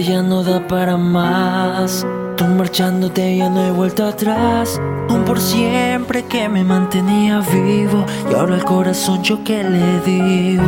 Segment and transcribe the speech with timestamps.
[0.00, 2.06] no da para más.
[2.36, 4.80] Tú marchándote ya no he vuelto atrás.
[5.10, 8.06] Un por siempre que me mantenía vivo.
[8.30, 10.64] Y ahora el corazón yo que le digo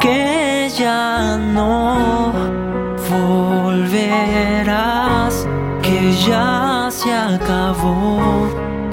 [0.00, 2.32] que ya no
[3.10, 4.66] volverás.
[5.82, 8.48] Que ya se acabó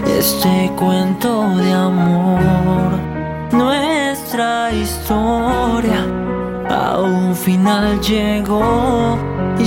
[0.05, 2.99] este cuento de amor.
[3.53, 6.05] Nuestra historia
[6.73, 9.17] a un final llegó.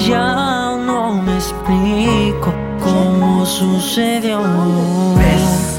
[0.07, 4.41] Ya no me explico cómo sucedió.
[5.17, 5.77] ¿Ves?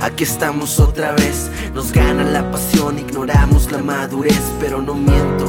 [0.00, 5.46] Aquí estamos otra vez, nos gana la pasión, ignoramos la madurez, pero no miento,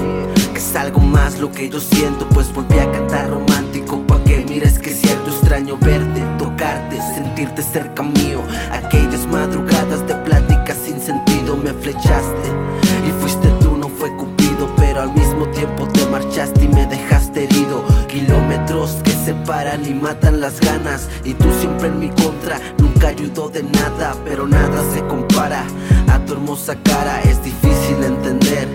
[0.56, 4.80] es algo más lo que yo siento, pues volví a cantar romántico pa' que mires
[4.80, 11.58] que es cierto, extraño verte, tocarte, sentirte cerca mío, aquellas madrugadas de pláticas sin sentido
[11.58, 12.50] me flechaste,
[13.06, 14.35] y fuiste tú, no fue Cupido,
[19.84, 24.48] y matan las ganas, y tú siempre en mi contra, nunca ayudó de nada, pero
[24.48, 25.64] nada se compara
[26.08, 28.68] a tu hermosa cara, es difícil entender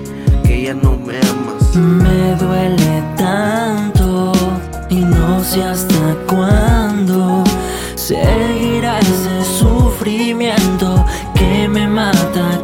[0.45, 1.77] que ya no me amas.
[1.77, 4.33] Me duele tanto
[4.91, 7.45] y no sé hasta cuándo
[7.95, 12.61] seguirá ese sufrimiento que me mata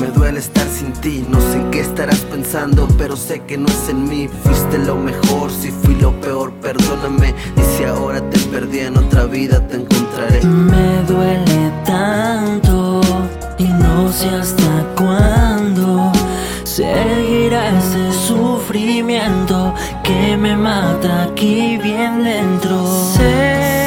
[0.00, 1.24] me duele estar sin ti.
[1.28, 4.28] No sé en qué estarás pensando, pero sé que no es en mí.
[4.44, 7.34] Fuiste lo mejor, si fui lo peor, perdóname.
[7.56, 10.44] Y si ahora te perdí en otra vida, te encontraré.
[10.44, 13.00] Me duele tanto
[13.58, 16.12] y no sé hasta cuándo
[16.64, 22.86] seguirá ese sufrimiento que me mata aquí bien dentro.
[23.16, 23.77] Se